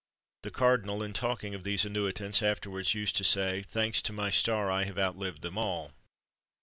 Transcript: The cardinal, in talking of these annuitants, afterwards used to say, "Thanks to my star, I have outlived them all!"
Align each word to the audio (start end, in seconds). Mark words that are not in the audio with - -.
The 0.41 0.49
cardinal, 0.49 1.03
in 1.03 1.13
talking 1.13 1.53
of 1.53 1.63
these 1.63 1.85
annuitants, 1.85 2.41
afterwards 2.41 2.95
used 2.95 3.15
to 3.17 3.23
say, 3.23 3.61
"Thanks 3.61 4.01
to 4.01 4.11
my 4.13 4.31
star, 4.31 4.71
I 4.71 4.85
have 4.85 4.97
outlived 4.97 5.43
them 5.43 5.59
all!" 5.59 5.91